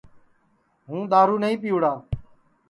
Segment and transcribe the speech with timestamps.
[0.87, 1.93] ہُوں دؔارُو نائی پِیوڑا